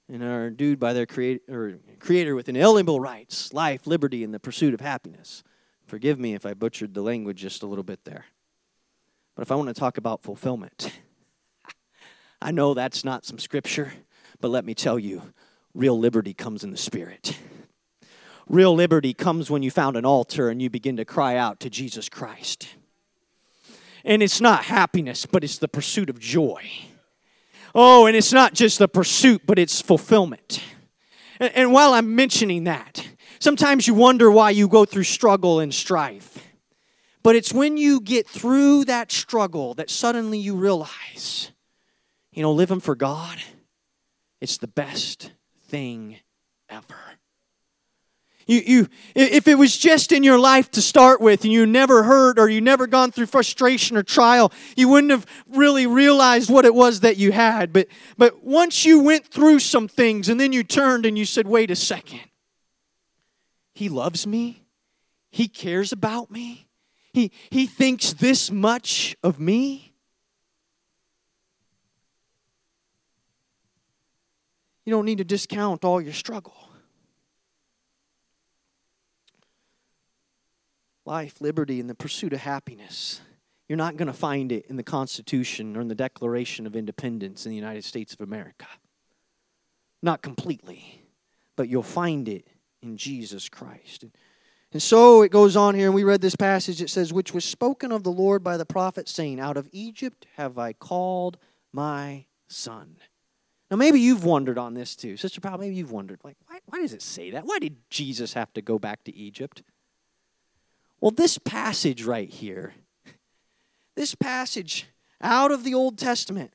[0.08, 4.72] and are endued by their creator, creator with inalienable rights, life, liberty, and the pursuit
[4.72, 5.42] of happiness.
[5.86, 8.26] Forgive me if I butchered the language just a little bit there.
[9.34, 10.92] But if I want to talk about fulfillment,
[12.40, 13.92] I know that's not some scripture,
[14.40, 15.20] but let me tell you,
[15.74, 17.36] real liberty comes in the spirit.
[18.48, 21.68] Real liberty comes when you found an altar and you begin to cry out to
[21.68, 22.68] Jesus Christ.
[24.04, 26.62] And it's not happiness, but it's the pursuit of joy.
[27.74, 30.62] Oh, and it's not just the pursuit, but it's fulfillment.
[31.40, 33.06] And, and while I'm mentioning that,
[33.38, 36.38] sometimes you wonder why you go through struggle and strife.
[37.22, 41.50] But it's when you get through that struggle that suddenly you realize,
[42.32, 43.38] you know, living for God,
[44.40, 45.32] it's the best
[45.68, 46.18] thing
[46.68, 47.15] ever.
[48.46, 52.04] You, you, if it was just in your life to start with and you never
[52.04, 56.64] heard or you never gone through frustration or trial, you wouldn't have really realized what
[56.64, 57.72] it was that you had.
[57.72, 61.48] But, but once you went through some things and then you turned and you said,
[61.48, 62.20] wait a second,
[63.74, 64.62] He loves me,
[65.32, 66.68] He cares about me,
[67.12, 69.92] He, he thinks this much of me.
[74.84, 76.65] You don't need to discount all your struggle.
[81.06, 83.20] Life, liberty, and the pursuit of happiness.
[83.68, 87.46] You're not going to find it in the Constitution or in the Declaration of Independence
[87.46, 88.66] in the United States of America.
[90.02, 91.02] Not completely,
[91.56, 92.46] but you'll find it
[92.82, 94.04] in Jesus Christ.
[94.72, 96.82] And so it goes on here, and we read this passage.
[96.82, 100.26] It says, Which was spoken of the Lord by the prophet, saying, Out of Egypt
[100.36, 101.38] have I called
[101.72, 102.96] my son.
[103.70, 105.16] Now, maybe you've wondered on this too.
[105.16, 107.44] Sister Powell, maybe you've wondered, like, why, why does it say that?
[107.46, 109.62] Why did Jesus have to go back to Egypt?
[111.00, 112.74] Well, this passage right here,
[113.94, 114.86] this passage
[115.20, 116.52] out of the Old Testament,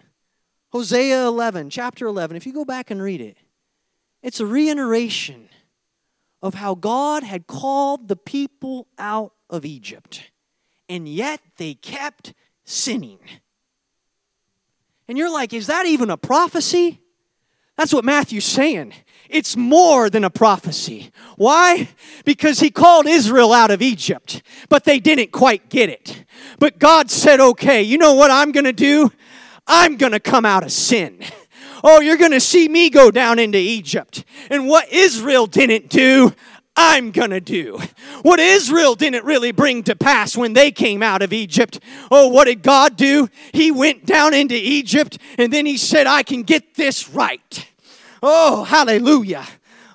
[0.71, 3.37] Hosea 11, chapter 11, if you go back and read it,
[4.23, 5.49] it's a reiteration
[6.41, 10.31] of how God had called the people out of Egypt,
[10.89, 13.19] and yet they kept sinning.
[15.07, 17.01] And you're like, is that even a prophecy?
[17.77, 18.93] That's what Matthew's saying.
[19.29, 21.11] It's more than a prophecy.
[21.37, 21.89] Why?
[22.25, 26.25] Because he called Israel out of Egypt, but they didn't quite get it.
[26.59, 29.11] But God said, okay, you know what I'm going to do?
[29.65, 31.23] I'm going to come out of sin.
[31.83, 34.25] Oh, you're going to see me go down into Egypt.
[34.49, 36.33] And what Israel didn't do,
[36.83, 37.79] I'm going to do.
[38.23, 41.79] What Israel didn't really bring to pass when they came out of Egypt.
[42.09, 43.29] Oh, what did God do?
[43.53, 47.67] He went down into Egypt and then he said, I can get this right.
[48.23, 49.45] Oh, hallelujah.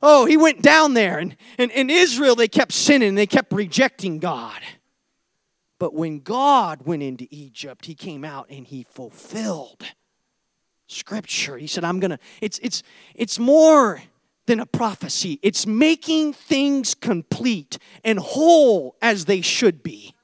[0.03, 1.19] Oh, he went down there.
[1.19, 4.61] And in and, Israel, they kept sinning, they kept rejecting God.
[5.79, 9.85] But when God went into Egypt, he came out and he fulfilled
[10.87, 11.59] scripture.
[11.59, 12.83] He said, I'm gonna, it's it's
[13.15, 14.03] it's more
[14.47, 15.39] than a prophecy.
[15.43, 20.15] It's making things complete and whole as they should be.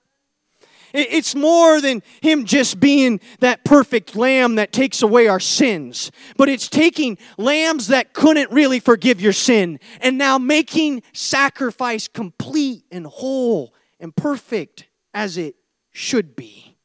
[0.95, 6.49] It's more than Him just being that perfect lamb that takes away our sins, but
[6.51, 13.07] it's taking lambs that couldn't really forgive your sin and now making sacrifice complete and
[13.07, 15.57] whole and perfect as it
[15.93, 16.77] should be.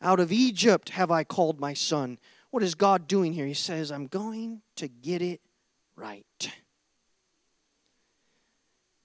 [0.00, 2.18] Out of Egypt have I called my son.
[2.50, 3.46] What is God doing here?
[3.46, 5.40] He says, I'm going to get it
[5.96, 6.24] right.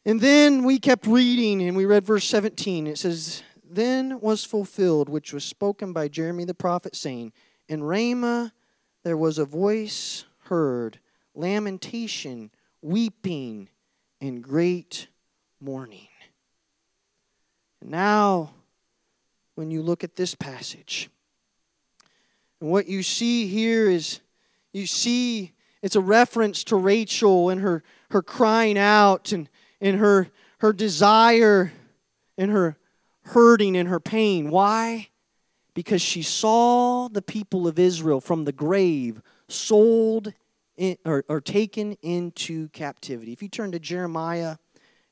[0.06, 2.88] And then we kept reading and we read verse 17.
[2.88, 7.34] It says, Then was fulfilled which was spoken by Jeremy the prophet, saying,
[7.68, 8.54] In Ramah
[9.04, 11.00] there was a voice heard,
[11.36, 12.50] lamentation,
[12.82, 13.70] weeping,
[14.20, 15.08] and great
[15.62, 16.08] mourning.
[17.82, 18.52] Now,
[19.56, 21.10] when you look at this passage,
[22.60, 24.20] and what you see here is
[24.74, 30.30] you see it's a reference to Rachel and her, her crying out and in her,
[30.60, 31.72] her desire
[32.38, 32.78] and her
[33.24, 34.50] hurting and her pain.
[34.50, 35.10] Why?
[35.74, 40.34] Because she saw the people of Israel from the grave sold
[40.78, 43.32] in, or, or taken into captivity.
[43.32, 44.58] If you turn to Jeremiah,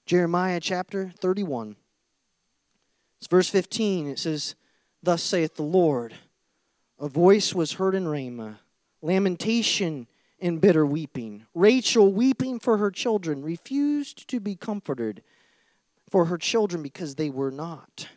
[0.06, 1.76] Jeremiah chapter 31,
[3.20, 4.08] it's verse 15.
[4.08, 4.56] It says,
[5.02, 6.14] Thus saith the Lord,
[7.00, 8.60] a voice was heard in Ramah,
[9.02, 10.08] lamentation
[10.40, 11.46] in bitter weeping.
[11.54, 15.24] Rachel, weeping for her children, refused to be comforted
[16.10, 18.08] for her children because they were not.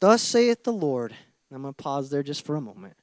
[0.00, 1.14] Thus saith the Lord.
[1.52, 2.96] I'm going to pause there just for a moment.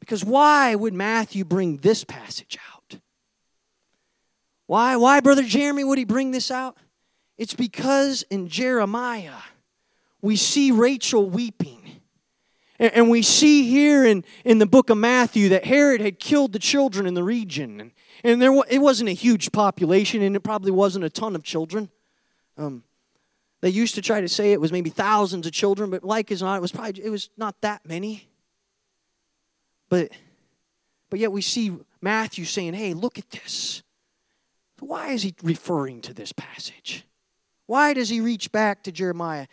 [0.00, 2.98] Because why would Matthew bring this passage out?
[4.66, 6.76] Why, why, Brother Jeremy, would he bring this out?
[7.38, 9.38] It's because in Jeremiah
[10.22, 12.00] we see Rachel weeping.
[12.78, 16.58] And we see here in, in the book of Matthew that Herod had killed the
[16.58, 17.92] children in the region.
[18.22, 21.88] And there, it wasn't a huge population, and it probably wasn't a ton of children.
[22.58, 22.82] Um,
[23.60, 26.42] they used to try to say it was maybe thousands of children, but like as
[26.42, 28.28] not, it was probably it was not that many.
[29.88, 30.10] But
[31.10, 33.82] but yet we see Matthew saying, "Hey, look at this."
[34.80, 37.04] Why is he referring to this passage?
[37.66, 39.46] Why does he reach back to Jeremiah?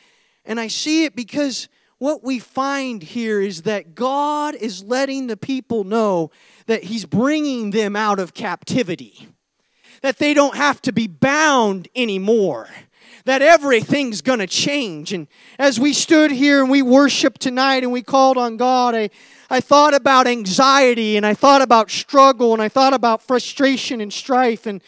[0.45, 1.69] And I see it because
[2.03, 6.31] what we find here is that God is letting the people know
[6.65, 9.29] that He's bringing them out of captivity,
[10.01, 12.67] that they don't have to be bound anymore.
[13.23, 15.13] That everything's gonna change.
[15.13, 19.09] And as we stood here and we worshiped tonight and we called on God, I,
[19.49, 24.11] I thought about anxiety and I thought about struggle and I thought about frustration and
[24.11, 24.65] strife.
[24.65, 24.81] And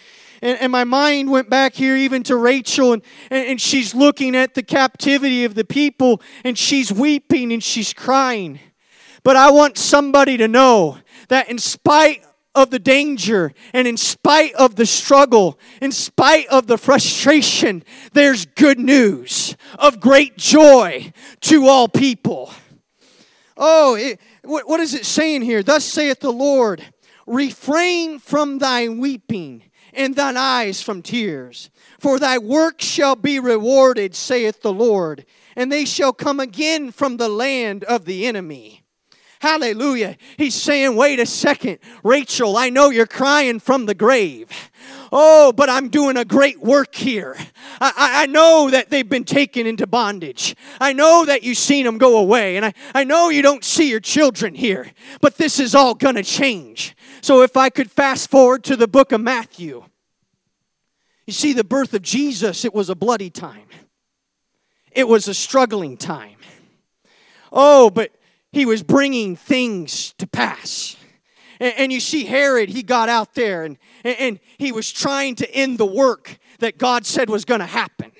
[0.45, 4.35] and, and my mind went back here even to Rachel, and, and, and she's looking
[4.35, 8.59] at the captivity of the people, and she's weeping and she's crying.
[9.23, 14.53] But I want somebody to know that in spite of the danger and in spite
[14.53, 21.67] of the struggle, in spite of the frustration, there's good news of great joy to
[21.67, 22.53] all people.
[23.57, 25.63] Oh, it, what, what is it saying here?
[25.63, 26.83] Thus saith the Lord
[27.25, 29.63] refrain from thy weeping
[29.95, 31.69] and thine eyes from tears.
[31.99, 37.17] For thy work shall be rewarded, saith the Lord, and they shall come again from
[37.17, 38.84] the land of the enemy.
[39.45, 40.17] Hallelujah.
[40.37, 44.49] He's saying, wait a second, Rachel, I know you're crying from the grave.
[45.11, 47.37] Oh, but I'm doing a great work here.
[47.79, 50.55] I, I, know that they've been taken into bondage.
[50.81, 52.57] I know that you've seen them go away.
[52.57, 54.91] And I, I know you don't see your children here.
[55.21, 56.97] But this is all going to change.
[57.21, 59.83] So if I could fast forward to the book of Matthew,
[61.27, 63.67] you see, the birth of Jesus, it was a bloody time,
[64.91, 66.37] it was a struggling time.
[67.51, 68.11] Oh, but
[68.55, 70.95] he was bringing things to pass.
[71.59, 75.35] And, and, you see, Herod, he got out there and, and, and he was trying
[75.35, 78.13] to end the work that God said was going to happen.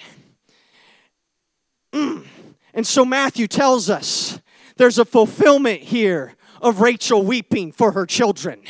[1.93, 2.25] Mm.
[2.73, 4.41] And so Matthew tells us
[4.75, 8.61] there's a fulfillment here of Rachel weeping for her children.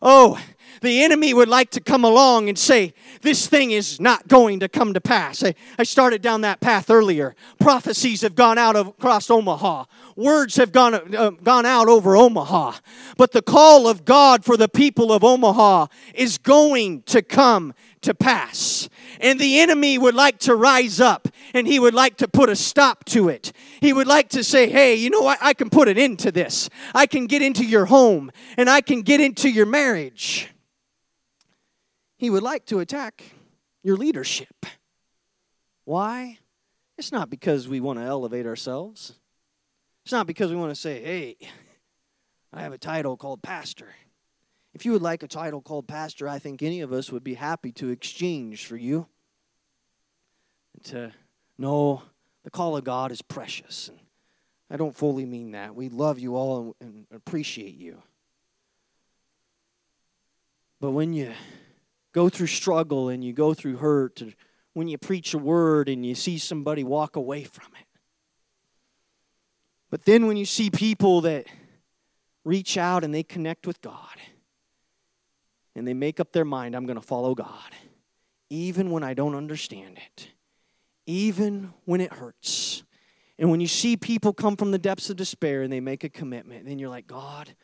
[0.00, 0.40] Oh,
[0.84, 4.68] the enemy would like to come along and say, This thing is not going to
[4.68, 5.42] come to pass.
[5.42, 7.34] I, I started down that path earlier.
[7.58, 9.84] Prophecies have gone out of, across Omaha,
[10.16, 12.78] words have gone, uh, gone out over Omaha.
[13.16, 18.14] But the call of God for the people of Omaha is going to come to
[18.14, 18.88] pass.
[19.20, 22.56] And the enemy would like to rise up and he would like to put a
[22.56, 23.52] stop to it.
[23.80, 25.38] He would like to say, hey, you know what?
[25.40, 26.68] I can put an end to this.
[26.94, 30.50] I can get into your home and I can get into your marriage.
[32.16, 33.34] He would like to attack
[33.82, 34.66] your leadership.
[35.84, 36.38] Why?
[36.96, 39.14] It's not because we want to elevate ourselves.
[40.04, 41.36] It's not because we want to say, hey,
[42.52, 43.88] I have a title called pastor.
[44.74, 47.34] If you would like a title called pastor, I think any of us would be
[47.34, 49.06] happy to exchange for you.
[50.74, 51.12] And to
[51.58, 52.02] know
[52.42, 53.88] the call of God is precious.
[53.88, 53.98] And
[54.70, 55.74] I don't fully mean that.
[55.74, 58.02] We love you all and appreciate you.
[60.80, 61.32] But when you
[62.14, 64.22] go through struggle and you go through hurt,
[64.72, 67.86] when you preach a word and you see somebody walk away from it.
[69.90, 71.46] But then when you see people that
[72.44, 74.16] reach out and they connect with God
[75.76, 77.70] and they make up their mind, I'm going to follow God,
[78.50, 80.28] even when I don't understand it,
[81.06, 82.82] even when it hurts.
[83.38, 86.08] And when you see people come from the depths of despair and they make a
[86.08, 87.54] commitment, then you're like, God,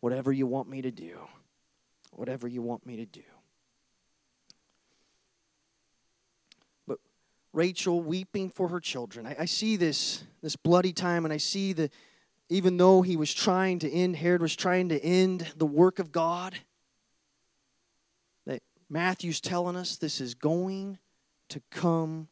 [0.00, 1.18] whatever you want me to do,
[2.12, 3.22] whatever you want me to do.
[7.52, 9.26] Rachel weeping for her children.
[9.26, 11.92] I, I, see this, this bloody time, and I see that
[12.48, 16.12] even though he was trying to end, Herod was trying to end the work of
[16.12, 16.58] God,
[18.46, 20.98] that Matthew's telling us this is going
[21.48, 22.28] to come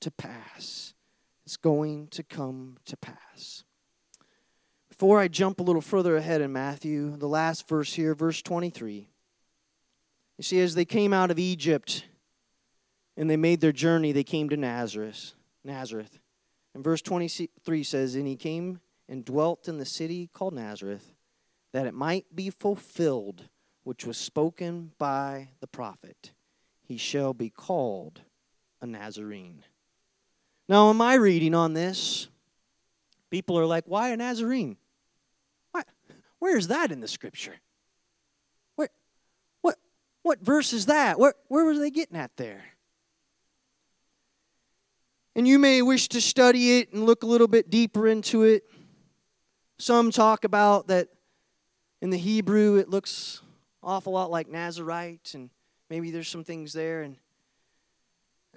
[0.00, 0.94] to pass.
[1.44, 3.64] It's going to come to pass.
[4.88, 9.08] Before I jump a little further ahead in Matthew, the last verse here, verse 23.
[10.36, 12.04] You see, as they came out of Egypt,
[13.18, 15.32] and they made their journey, they came to Nazareth.
[15.64, 16.20] Nazareth.
[16.72, 18.78] And verse 23 says, And he came
[19.08, 21.12] and dwelt in the city called Nazareth,
[21.72, 23.48] that it might be fulfilled
[23.82, 26.32] which was spoken by the prophet.
[26.80, 28.20] He shall be called
[28.80, 29.64] a Nazarene.
[30.68, 32.28] Now, in my reading on this,
[33.30, 34.76] people are like, why a Nazarene?
[35.72, 35.82] Why?
[36.38, 37.56] Where is that in the scripture?
[38.76, 38.90] Where,
[39.62, 39.76] what,
[40.22, 41.18] what verse is that?
[41.18, 42.62] Where, where were they getting at there?
[45.38, 48.64] And you may wish to study it and look a little bit deeper into it.
[49.78, 51.10] Some talk about that
[52.02, 53.40] in the Hebrew it looks
[53.80, 55.50] awful lot like Nazarite, and
[55.88, 57.02] maybe there's some things there.
[57.02, 57.18] And,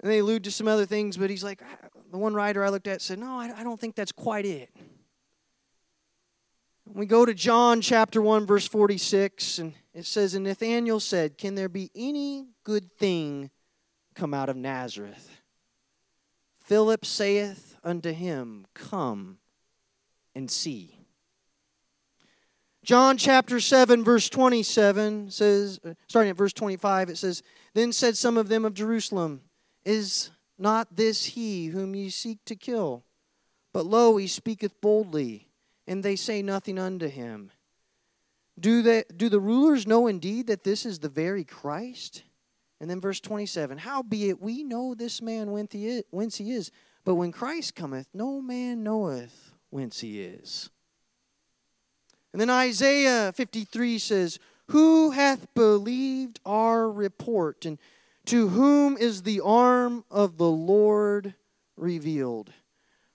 [0.02, 2.68] and they allude to some other things, but he's like, ah, the one writer I
[2.70, 4.68] looked at said, no, I, I don't think that's quite it.
[6.84, 11.54] We go to John chapter 1, verse 46, and it says, And Nathanael said, Can
[11.54, 13.52] there be any good thing
[14.16, 15.41] come out of Nazareth?
[16.64, 19.38] Philip saith unto him, Come
[20.34, 20.98] and see.
[22.84, 27.42] John chapter 7, verse 27 says, starting at verse 25, it says,
[27.74, 29.42] Then said some of them of Jerusalem,
[29.84, 33.04] Is not this he whom ye seek to kill?
[33.72, 35.48] But lo, he speaketh boldly,
[35.86, 37.50] and they say nothing unto him.
[38.58, 42.24] Do, they, do the rulers know indeed that this is the very Christ?
[42.82, 46.72] And then verse 27 Howbeit we know this man whence he is,
[47.04, 50.68] but when Christ cometh, no man knoweth whence he is.
[52.32, 57.64] And then Isaiah 53 says, Who hath believed our report?
[57.64, 57.78] And
[58.26, 61.34] to whom is the arm of the Lord
[61.76, 62.52] revealed?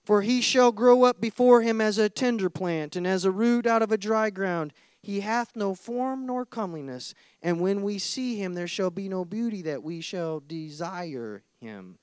[0.05, 3.67] For he shall grow up before him as a tender plant, and as a root
[3.67, 4.71] out of a dry ground.
[5.07, 9.23] He hath no form nor comeliness, and when we see him, there shall be no
[9.23, 11.97] beauty that we shall desire him.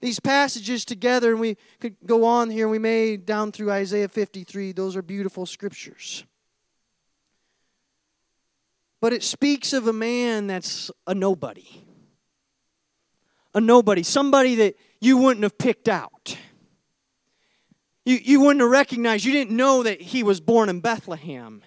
[0.00, 4.72] These passages together, and we could go on here, we may down through Isaiah 53,
[4.72, 6.24] those are beautiful scriptures.
[9.02, 11.84] But it speaks of a man that's a nobody.
[13.54, 16.38] A nobody, somebody that you wouldn't have picked out.
[18.06, 21.62] You, you wouldn't have recognized, you didn't know that he was born in Bethlehem.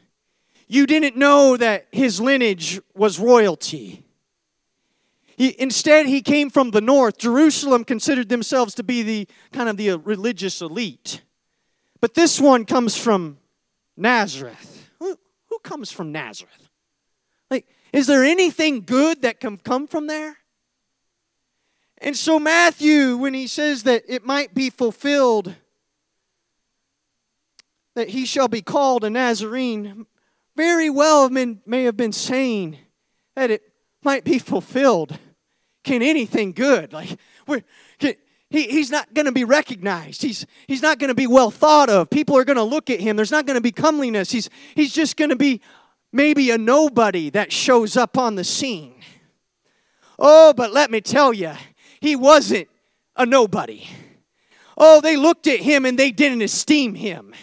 [0.67, 4.03] You didn't know that his lineage was royalty.
[5.37, 7.17] He, instead, he came from the north.
[7.17, 11.21] Jerusalem considered themselves to be the kind of the uh, religious elite.
[12.01, 13.37] But this one comes from
[13.95, 14.89] Nazareth.
[14.99, 16.69] Who, who comes from Nazareth?
[17.49, 20.37] Like, is there anything good that can come from there?
[21.99, 25.55] And so, Matthew, when he says that it might be fulfilled,
[27.95, 30.05] that he shall be called a Nazarene,
[30.57, 32.77] very well may have been saying
[33.35, 33.61] that it
[34.03, 35.17] might be fulfilled
[35.83, 36.91] can anything good.
[36.91, 37.63] Like, we're,
[37.99, 38.15] can,
[38.49, 40.21] he, he's not going to be recognized.
[40.21, 42.09] He's, he's not going to be well thought of.
[42.09, 43.15] People are going to look at him.
[43.15, 44.31] There's not going to be comeliness.
[44.31, 45.61] He's, he's just going to be
[46.11, 49.01] maybe a nobody that shows up on the scene.
[50.19, 51.53] Oh, but let me tell you,
[52.01, 52.67] he wasn't
[53.15, 53.87] a nobody.
[54.77, 57.33] Oh, they looked at him and they didn't esteem him.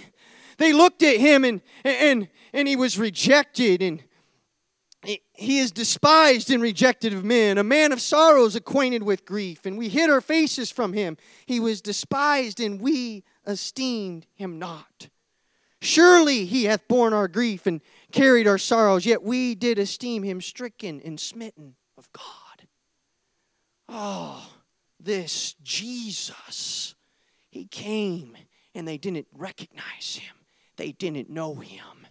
[0.58, 4.02] They looked at him and, and, and he was rejected and
[5.34, 9.76] he is despised and rejected of men, a man of sorrows, acquainted with grief, and
[9.76, 11.18] we hid our faces from him.
[11.44, 15.10] He was despised, and we esteemed him not.
[15.82, 17.82] Surely he hath borne our grief and
[18.12, 22.66] carried our sorrows, yet we did esteem him stricken and smitten of God.
[23.86, 24.50] Oh,
[24.98, 26.94] this Jesus,
[27.50, 28.38] he came
[28.74, 30.34] and they didn't recognize him,
[30.76, 32.03] they didn't know him,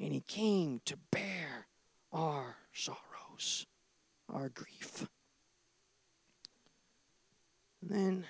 [0.00, 1.66] and he came to bear
[2.12, 3.66] our sorrows,
[4.32, 5.06] our grief.
[7.82, 8.24] And then,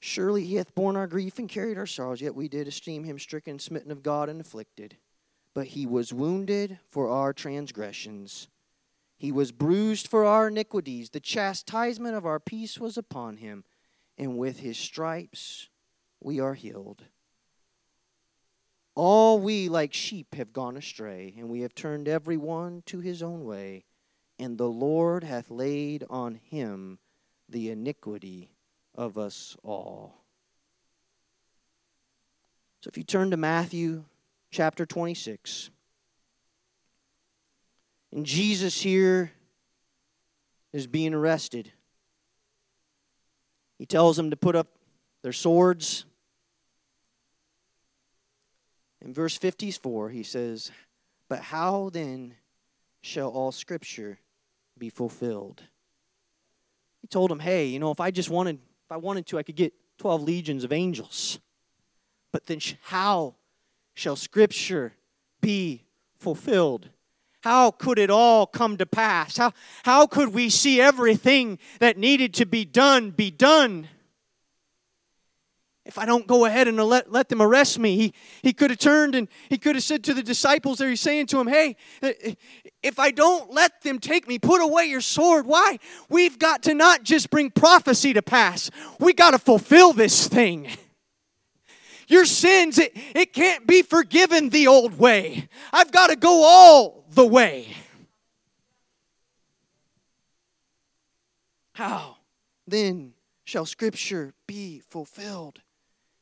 [0.00, 3.18] surely he hath borne our grief and carried our sorrows, yet we did esteem him
[3.18, 4.96] stricken, smitten of God, and afflicted.
[5.54, 8.48] But he was wounded for our transgressions.
[9.18, 11.10] He was bruised for our iniquities.
[11.10, 13.64] The chastisement of our peace was upon him,
[14.18, 15.68] and with his stripes
[16.20, 17.04] we are healed.
[18.94, 23.22] All we like sheep have gone astray, and we have turned every one to his
[23.22, 23.84] own way,
[24.38, 26.98] and the Lord hath laid on him
[27.48, 28.50] the iniquity
[28.94, 30.22] of us all.
[32.82, 34.04] So if you turn to Matthew
[34.50, 35.70] chapter 26,
[38.12, 39.32] and Jesus here
[40.72, 41.72] is being arrested.
[43.78, 44.68] He tells them to put up
[45.22, 46.04] their swords
[49.04, 50.70] in verse 54, he says,
[51.28, 52.34] But how then
[53.00, 54.18] shall all scripture
[54.78, 55.62] be fulfilled?
[57.00, 59.42] He told him, Hey, you know, if I just wanted, if I wanted to, I
[59.42, 61.38] could get 12 legions of angels.
[62.32, 63.34] But then how
[63.94, 64.94] shall scripture
[65.40, 65.84] be
[66.18, 66.88] fulfilled?
[67.42, 69.36] How could it all come to pass?
[69.36, 73.88] How, how could we see everything that needed to be done be done?
[75.84, 78.78] If I don't go ahead and let, let them arrest me, he, he could have
[78.78, 81.76] turned and he could have said to the disciples there, he's saying to them, hey,
[82.82, 85.44] if I don't let them take me, put away your sword.
[85.46, 85.78] Why?
[86.08, 88.70] We've got to not just bring prophecy to pass,
[89.00, 90.68] we got to fulfill this thing.
[92.06, 95.48] Your sins, it, it can't be forgiven the old way.
[95.72, 97.74] I've got to go all the way.
[101.74, 102.18] How
[102.66, 103.14] then
[103.44, 105.60] shall Scripture be fulfilled?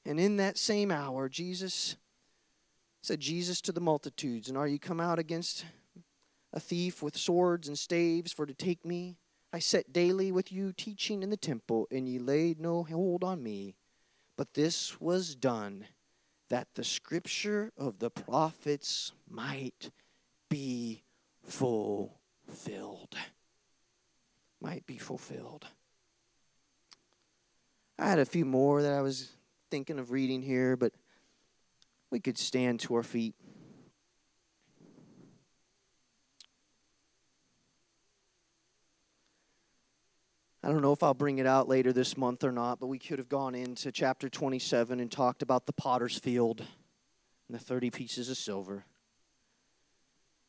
[0.05, 1.97] And in that same hour, Jesus
[3.03, 5.65] said, Jesus to the multitudes, And are you come out against
[6.53, 9.17] a thief with swords and staves for to take me?
[9.53, 13.43] I sat daily with you teaching in the temple, and ye laid no hold on
[13.43, 13.75] me.
[14.37, 15.87] But this was done
[16.49, 19.91] that the scripture of the prophets might
[20.49, 21.03] be
[21.43, 23.17] fulfilled.
[24.61, 25.67] Might be fulfilled.
[27.99, 29.31] I had a few more that I was
[29.71, 30.93] thinking of reading here, but
[32.11, 33.35] we could stand to our feet.
[40.63, 42.99] I don't know if I'll bring it out later this month or not, but we
[42.99, 47.91] could have gone into chapter 27 and talked about the potter's field and the 30
[47.91, 48.85] pieces of silver.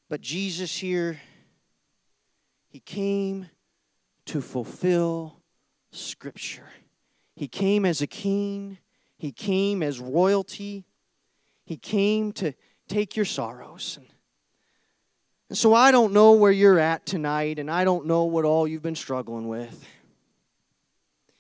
[0.09, 1.21] But Jesus here,
[2.67, 3.49] he came
[4.25, 5.37] to fulfill
[5.91, 6.67] Scripture.
[7.35, 8.77] He came as a king,
[9.21, 10.83] he came as royalty,
[11.63, 12.53] he came to
[12.87, 13.99] take your sorrows.
[15.47, 18.67] And so I don't know where you're at tonight, and I don't know what all
[18.67, 19.85] you've been struggling with.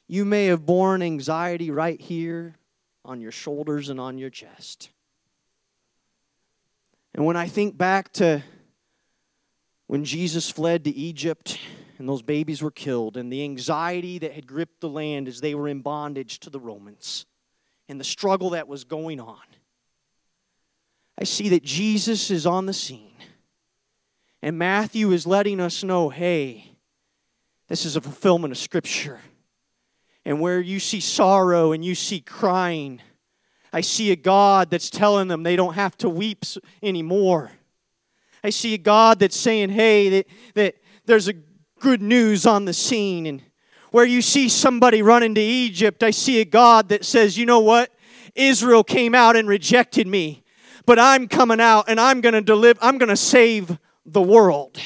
[0.07, 2.55] You may have borne anxiety right here
[3.03, 4.91] on your shoulders and on your chest.
[7.15, 8.43] And when I think back to
[9.87, 11.57] when Jesus fled to Egypt
[11.97, 15.55] and those babies were killed, and the anxiety that had gripped the land as they
[15.55, 17.25] were in bondage to the Romans,
[17.91, 19.37] and the struggle that was going on,
[21.19, 23.11] I see that Jesus is on the scene.
[24.41, 26.71] And Matthew is letting us know hey,
[27.67, 29.19] this is a fulfillment of Scripture
[30.23, 33.01] and where you see sorrow and you see crying,
[33.73, 36.45] I see a God that's telling them they don't have to weep
[36.81, 37.51] anymore.
[38.41, 40.75] I see a God that's saying, hey, that, that
[41.05, 41.33] there's a
[41.79, 43.25] good news on the scene.
[43.25, 43.41] And
[43.91, 47.59] where you see somebody running to Egypt, I see a God that says, you know
[47.59, 47.91] what?
[48.35, 50.43] Israel came out and rejected me,
[50.85, 54.79] but I'm coming out and I'm going to deliver, I'm going to save the world.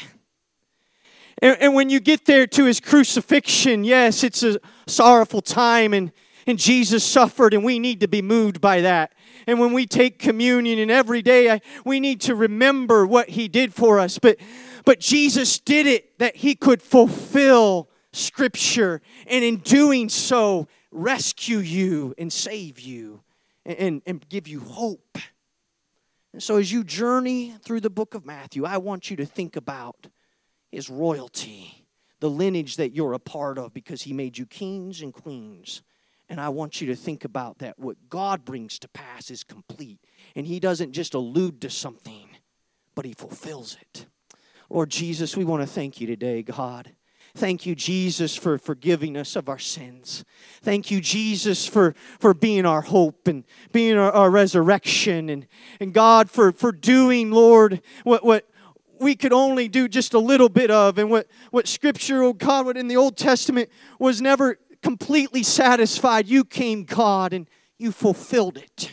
[1.42, 6.12] And, and when you get there to his crucifixion, yes, it's a sorrowful time and,
[6.48, 9.14] and Jesus suffered, and we need to be moved by that.
[9.48, 13.48] And when we take communion and every day, I, we need to remember what he
[13.48, 14.20] did for us.
[14.20, 14.38] But,
[14.86, 22.14] but Jesus did it that he could fulfill Scripture, and in doing so, rescue you
[22.18, 23.22] and save you
[23.66, 25.18] and, and, and give you hope.
[26.34, 29.56] And so, as you journey through the book of Matthew, I want you to think
[29.56, 30.08] about
[30.76, 31.86] his royalty,
[32.20, 35.82] the lineage that you're a part of because He made you kings and queens.
[36.28, 37.80] And I want you to think about that.
[37.80, 40.00] What God brings to pass is complete.
[40.36, 42.28] And He doesn't just allude to something,
[42.94, 44.06] but He fulfills it.
[44.70, 46.92] Lord Jesus, we want to thank you today, God.
[47.36, 50.24] Thank you, Jesus, for forgiving us of our sins.
[50.62, 55.30] Thank you, Jesus, for, for being our hope and being our, our resurrection.
[55.30, 55.46] And,
[55.82, 58.50] and God, for, for doing, Lord, what, what,
[59.02, 62.66] we could only do just a little bit of, and what, what Scripture, oh God,
[62.66, 63.70] what in the Old Testament
[64.00, 66.30] was never completely satisfied.
[66.30, 68.92] You came, God, and you fulfilled it.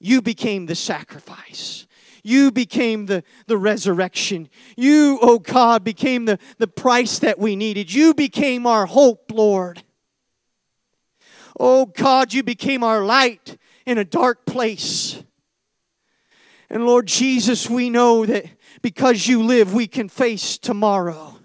[0.00, 1.86] You became the sacrifice.
[2.22, 4.48] You became the, the resurrection.
[4.76, 7.92] You, oh God, became the, the price that we needed.
[7.92, 9.82] You became our hope, Lord.
[11.58, 15.22] Oh God, you became our light in a dark place.
[16.70, 18.46] And Lord Jesus, we know that
[18.80, 21.39] because you live, we can face tomorrow.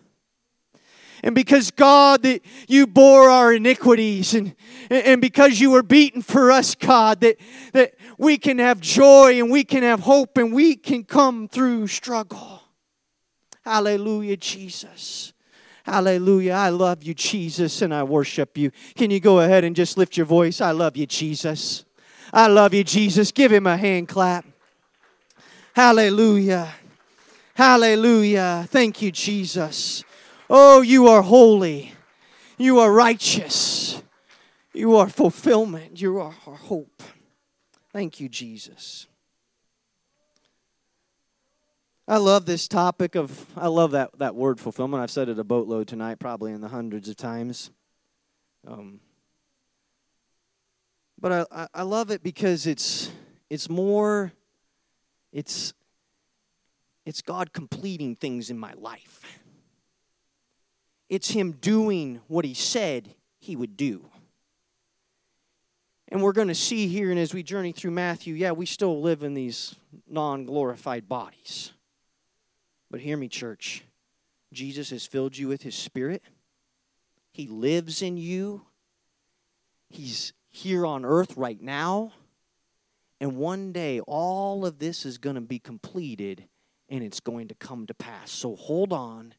[1.25, 4.55] And because God, that you bore our iniquities, and,
[4.91, 7.37] and because you were beaten for us, God, that,
[7.73, 11.87] that we can have joy and we can have hope and we can come through
[11.87, 12.61] struggle.
[13.63, 15.33] Hallelujah, Jesus.
[15.83, 16.53] Hallelujah.
[16.53, 18.69] I love you, Jesus, and I worship you.
[18.95, 20.61] Can you go ahead and just lift your voice?
[20.61, 21.85] I love you, Jesus.
[22.31, 23.31] I love you, Jesus.
[23.31, 24.45] Give him a hand clap.
[25.73, 26.71] Hallelujah.
[27.55, 28.67] Hallelujah.
[28.69, 30.03] Thank you, Jesus.
[30.49, 31.93] Oh, you are holy.
[32.57, 34.01] You are righteous.
[34.73, 36.01] You are fulfillment.
[36.01, 37.01] You are our hope.
[37.91, 39.07] Thank you, Jesus.
[42.07, 45.01] I love this topic of, I love that, that word fulfillment.
[45.01, 47.71] I've said it a boatload tonight, probably in the hundreds of times.
[48.67, 48.99] Um,
[51.19, 53.09] but I, I love it because it's,
[53.49, 54.31] it's more
[55.35, 55.73] it's
[57.05, 59.21] it's God completing things in my life.
[61.09, 64.09] It's him doing what he said he would do.
[66.09, 69.01] And we're going to see here, and as we journey through Matthew, yeah, we still
[69.01, 69.75] live in these
[70.07, 71.71] non glorified bodies.
[72.91, 73.83] But hear me, church.
[74.53, 76.23] Jesus has filled you with his spirit,
[77.33, 78.61] he lives in you,
[79.89, 82.13] he's here on earth right now.
[83.19, 86.45] And one day, all of this is going to be completed
[86.89, 88.29] and it's going to come to pass.
[88.29, 89.33] So hold on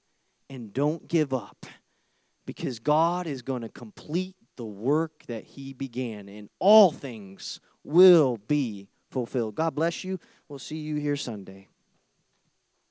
[0.48, 1.66] and don't give up
[2.46, 8.38] because God is going to complete the work that he began, and all things will
[8.48, 9.54] be fulfilled.
[9.54, 10.18] God bless you.
[10.48, 11.68] We'll see you here Sunday.